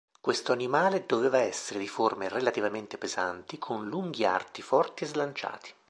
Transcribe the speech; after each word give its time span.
Questo 0.19 0.51
animale 0.51 1.05
doveva 1.05 1.37
essere 1.37 1.77
di 1.77 1.87
forme 1.87 2.27
relativamente 2.27 2.97
pesanti, 2.97 3.59
con 3.59 3.87
lunghi 3.87 4.25
arti 4.25 4.63
forti 4.63 5.03
e 5.03 5.07
slanciati. 5.07 5.73